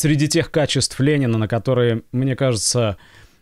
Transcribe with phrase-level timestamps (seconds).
[0.00, 2.96] среди тех качеств Ленина, на которые, мне кажется,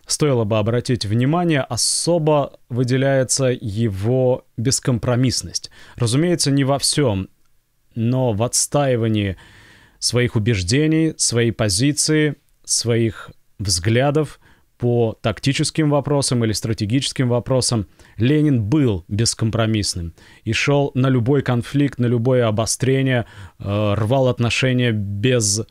[0.09, 5.71] стоило бы обратить внимание, особо выделяется его бескомпромиссность.
[5.95, 7.29] Разумеется, не во всем,
[7.95, 9.37] но в отстаивании
[10.01, 12.35] своих убеждений, своей позиции,
[12.65, 13.31] своих
[13.61, 14.41] взглядов
[14.79, 17.87] по тактическим вопросам или стратегическим вопросам
[18.17, 20.13] Ленин был бескомпромиссным
[20.43, 23.27] и шел на любой конфликт, на любое обострение,
[23.61, 25.63] э, рвал отношения без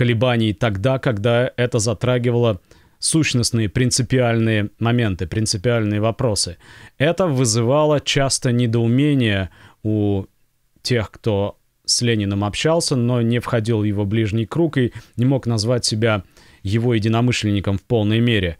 [0.00, 2.62] колебаний тогда, когда это затрагивало
[2.98, 6.56] сущностные принципиальные моменты, принципиальные вопросы.
[6.96, 9.50] Это вызывало часто недоумение
[9.82, 10.24] у
[10.80, 15.46] тех, кто с Лениным общался, но не входил в его ближний круг и не мог
[15.46, 16.22] назвать себя
[16.62, 18.56] его единомышленником в полной мере.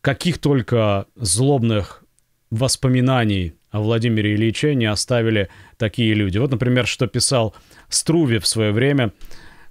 [0.00, 2.02] Каких только злобных
[2.50, 6.38] воспоминаний о Владимире Ильиче не оставили такие люди.
[6.38, 7.54] Вот, например, что писал
[7.88, 9.12] Струве в свое время–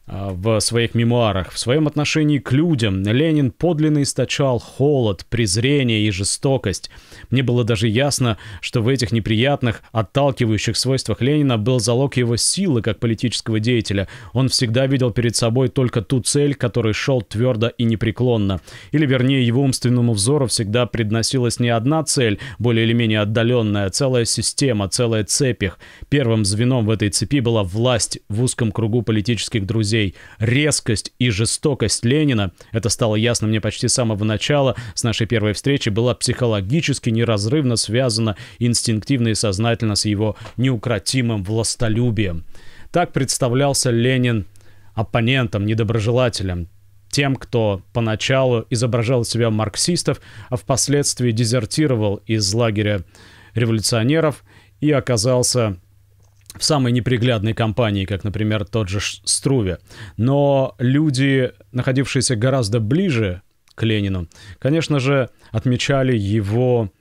[0.06, 1.52] в своих мемуарах.
[1.52, 6.92] В своем отношении к людям Ленин подлинно источал холод, презрение и жестокость.
[7.30, 12.82] Мне было даже ясно, что в этих неприятных, отталкивающих свойствах Ленина был залог его силы
[12.82, 14.10] как политического деятеля.
[14.34, 18.60] Он всегда видел перед собой только ту цель, которой шел твердо и непреклонно.
[18.92, 23.90] Или, вернее, его умственному взору всегда предносилась не одна цель, более или менее отдаленная, а
[23.90, 25.80] целая система, целая цепь их.
[26.10, 30.16] Первым звеном в этой цепи была власть в узком кругу политических друзей друзей.
[30.40, 35.54] Резкость и жестокость Ленина, это стало ясно мне почти с самого начала, с нашей первой
[35.54, 42.44] встречи, была психологически неразрывно связана инстинктивно и сознательно с его неукротимым властолюбием.
[42.92, 44.46] Так представлялся Ленин
[44.96, 46.68] оппонентом, недоброжелателем,
[47.10, 53.04] тем, кто поначалу изображал себя марксистов, а впоследствии дезертировал из лагеря
[53.54, 54.44] революционеров
[54.82, 55.78] и оказался
[56.56, 59.80] в самой неприглядной компании, как, например, тот же Струве.
[60.18, 63.42] Но люди, находившиеся гораздо ближе
[63.76, 64.28] к Ленину,
[64.60, 66.92] конечно же, отмечали его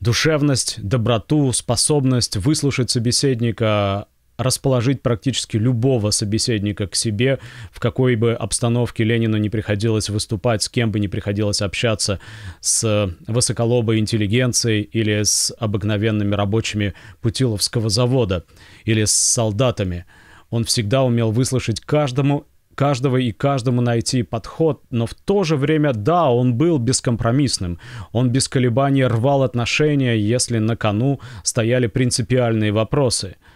[0.00, 4.06] душевность, доброту, способность выслушать собеседника,
[4.38, 7.38] расположить практически любого собеседника к себе,
[7.70, 12.20] в какой бы обстановке Ленину не приходилось выступать, с кем бы не приходилось общаться,
[12.60, 18.44] с высоколобой интеллигенцией или с обыкновенными рабочими Путиловского завода
[18.84, 20.04] или с солдатами.
[20.50, 25.94] Он всегда умел выслушать каждому каждого и каждому найти подход, но в то же время,
[25.94, 27.78] да, он был бескомпромиссным.
[28.12, 33.36] Он без колебаний рвал отношения, если на кону стояли принципиальные вопросы–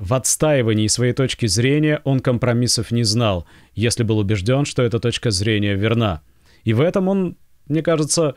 [0.00, 5.30] в отстаивании своей точки зрения он компромиссов не знал, если был убежден, что эта точка
[5.30, 6.22] зрения верна.
[6.64, 8.34] И в этом он, мне кажется,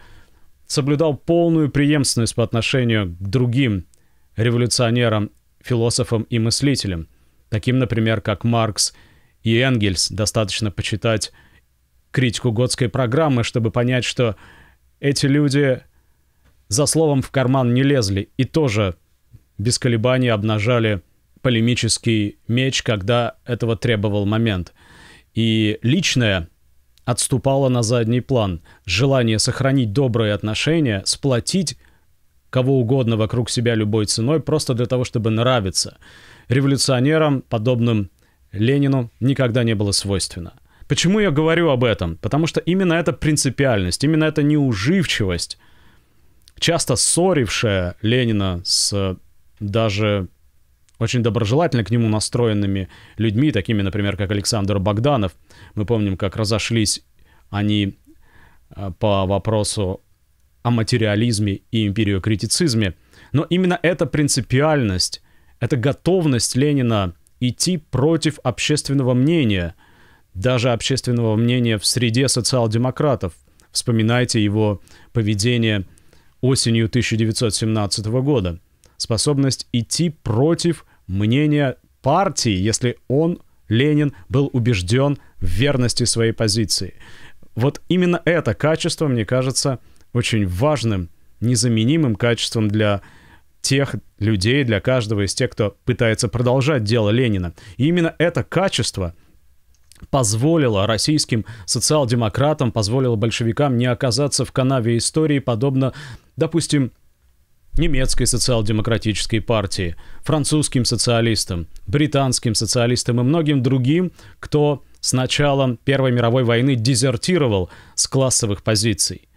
[0.68, 3.86] соблюдал полную преемственность по отношению к другим
[4.36, 5.32] революционерам,
[5.62, 7.08] философам и мыслителям,
[7.48, 8.94] таким, например, как Маркс
[9.42, 10.10] и Энгельс.
[10.10, 11.32] Достаточно почитать
[12.12, 14.36] критику готской программы, чтобы понять, что
[15.00, 15.82] эти люди
[16.68, 18.96] за словом в карман не лезли и тоже
[19.58, 21.02] без колебаний обнажали
[21.44, 24.74] полемический меч, когда этого требовал момент.
[25.36, 26.50] И личное
[27.06, 28.62] отступало на задний план.
[28.86, 31.78] Желание сохранить добрые отношения, сплотить
[32.50, 35.98] кого угодно вокруг себя любой ценой, просто для того, чтобы нравиться.
[36.50, 38.10] Революционерам, подобным
[38.52, 40.54] Ленину, никогда не было свойственно.
[40.88, 42.18] Почему я говорю об этом?
[42.18, 45.58] Потому что именно эта принципиальность, именно эта неуживчивость,
[46.60, 49.18] часто ссорившая Ленина с
[49.60, 50.28] даже
[51.04, 55.34] очень доброжелательно к нему настроенными людьми, такими, например, как Александр Богданов.
[55.76, 57.06] Мы помним, как разошлись
[57.50, 57.98] они
[58.70, 60.02] а, по вопросу
[60.64, 62.96] о материализме и империокритицизме.
[63.32, 65.22] Но именно эта принципиальность,
[65.60, 69.76] эта готовность Ленина идти против общественного мнения,
[70.34, 73.34] даже общественного мнения в среде социал-демократов.
[73.72, 74.82] Вспоминайте его
[75.12, 75.86] поведение
[76.42, 78.60] осенью 1917 года.
[78.98, 86.96] Способность идти против мнение партии, если он, Ленин, был убежден в верности своей позиции.
[87.56, 89.80] Вот именно это качество, мне кажется,
[90.14, 91.10] очень важным,
[91.40, 93.02] незаменимым качеством для
[93.62, 97.54] тех людей, для каждого из тех, кто пытается продолжать дело Ленина.
[97.78, 99.16] И именно это качество
[100.10, 105.94] позволило российским социал-демократам, позволило большевикам не оказаться в канаве истории, подобно,
[106.36, 106.92] допустим,
[107.78, 116.44] немецкой социал-демократической партии, французским социалистам, британским социалистам и многим другим, кто с началом Первой мировой
[116.44, 119.28] войны дезертировал с классовых позиций.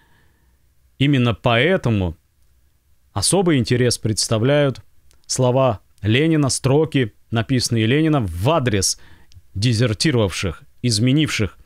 [0.98, 2.16] Именно поэтому
[3.12, 4.80] особый интерес представляют
[5.26, 9.00] слова Ленина, строки, написанные Лениным в адрес
[9.54, 11.58] дезертировавших, изменивших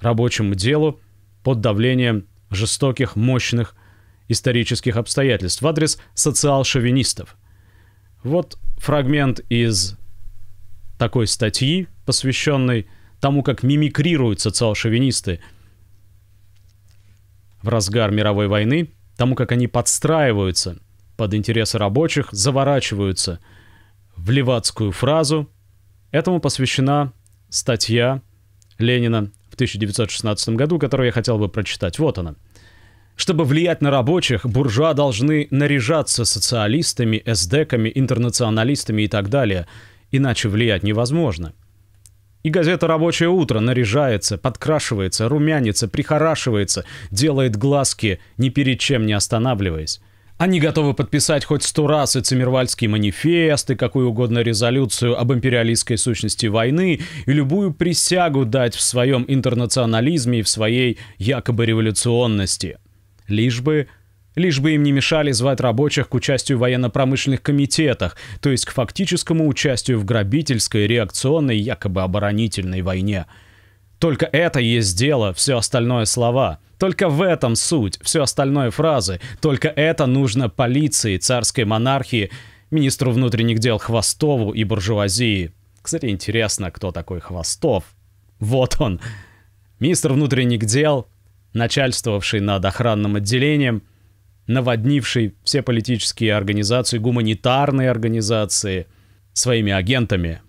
[0.00, 1.00] рабочему делу
[1.42, 3.74] под давлением жестоких, мощных
[4.28, 7.36] исторических обстоятельств в адрес социал-шовинистов.
[8.22, 9.96] Вот фрагмент из
[10.98, 12.86] такой статьи, посвященной
[13.20, 15.40] тому, как мимикрируют социал-шовинисты
[17.62, 20.78] в разгар мировой войны, тому, как они подстраиваются
[21.16, 23.40] под интересы рабочих, заворачиваются
[24.16, 25.50] в левацкую фразу.
[26.10, 27.12] Этому посвящена
[27.48, 28.22] статья
[28.78, 31.98] Ленина в 1916 году, которую я хотел бы прочитать.
[31.98, 32.36] Вот она.
[33.18, 39.66] Чтобы влиять на рабочих, буржуа должны наряжаться социалистами, эсдеками, интернационалистами и так далее.
[40.12, 41.52] Иначе влиять невозможно.
[42.44, 50.00] И газета «Рабочее утро» наряжается, подкрашивается, румянится, прихорашивается, делает глазки, ни перед чем не останавливаясь.
[50.36, 55.98] Они готовы подписать хоть сто раз и Циммервальский манифест, и какую угодно резолюцию об империалистской
[55.98, 62.78] сущности войны, и любую присягу дать в своем интернационализме и в своей якобы революционности.
[63.28, 63.88] Лишь бы
[64.34, 68.72] лишь бы им не мешали звать рабочих к участию в военно-промышленных комитетах, то есть к
[68.72, 73.26] фактическому участию в грабительской, реакционной, якобы оборонительной войне.
[73.98, 76.60] Только это есть дело, все остальное слова.
[76.78, 79.20] Только в этом суть, все остальное фразы.
[79.40, 82.30] Только это нужно полиции, царской монархии,
[82.70, 85.52] министру внутренних дел Хвостову и буржуазии.
[85.82, 87.84] Кстати, интересно, кто такой Хвостов?
[88.38, 89.00] Вот он.
[89.80, 91.08] Министр внутренних дел,
[91.52, 93.82] начальствовавший над охранным отделением,
[94.46, 98.86] наводнивший все политические организации, гуманитарные организации
[99.32, 100.40] своими агентами.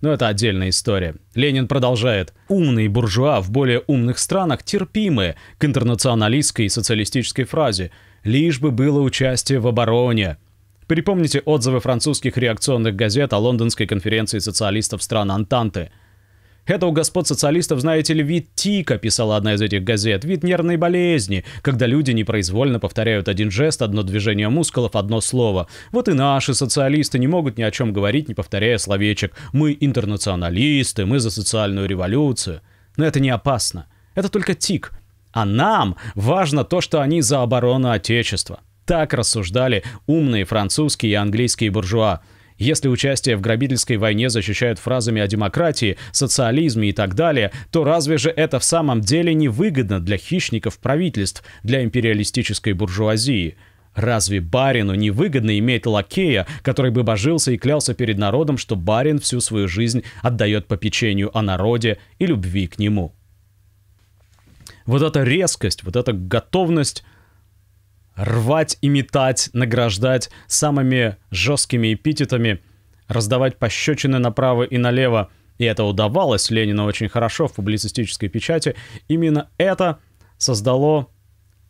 [0.00, 1.16] Но это отдельная история.
[1.34, 2.32] Ленин продолжает.
[2.48, 7.90] Умные буржуа в более умных странах терпимы к интернационалистской и социалистической фразе
[8.24, 10.38] «лишь бы было участие в обороне».
[10.86, 15.90] Припомните отзывы французских реакционных газет о лондонской конференции социалистов стран Антанты–
[16.66, 20.76] это у господ социалистов, знаете ли, вид тика, писала одна из этих газет, вид нервной
[20.76, 25.66] болезни, когда люди непроизвольно повторяют один жест, одно движение мускулов, одно слово.
[25.92, 31.06] Вот и наши социалисты не могут ни о чем говорить, не повторяя словечек «мы интернационалисты»,
[31.06, 32.60] «мы за социальную революцию».
[32.96, 33.86] Но это не опасно.
[34.14, 34.92] Это только тик.
[35.32, 38.60] А нам важно то, что они за оборону Отечества.
[38.84, 42.20] Так рассуждали умные французские и английские буржуа.
[42.60, 48.18] Если участие в грабительской войне защищают фразами о демократии, социализме и так далее, то разве
[48.18, 53.56] же это в самом деле не выгодно для хищников правительств, для империалистической буржуазии?
[53.94, 59.20] Разве барину не выгодно иметь лакея, который бы божился и клялся перед народом, что барин
[59.20, 63.14] всю свою жизнь отдает попечению о народе и любви к нему?
[64.84, 67.04] Вот эта резкость, вот эта готовность
[68.20, 72.60] рвать и метать, награждать самыми жесткими эпитетами,
[73.08, 75.30] раздавать пощечины направо и налево.
[75.58, 78.76] И это удавалось Ленину очень хорошо в публицистической печати.
[79.08, 79.98] Именно это
[80.36, 81.08] создало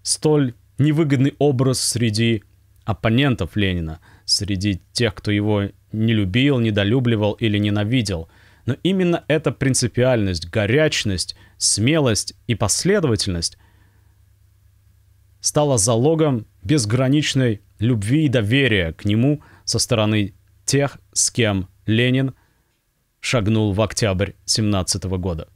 [0.02, 2.42] столь невыгодный образ среди
[2.84, 8.28] оппонентов Ленина, среди тех, кто его не любил, недолюбливал или ненавидел.
[8.66, 13.56] Но именно эта принципиальность, горячность, смелость и последовательность–
[15.40, 20.34] стало залогом безграничной любви и доверия к нему со стороны
[20.64, 22.34] тех, с кем Ленин
[23.20, 25.48] шагнул в октябрь 17 года.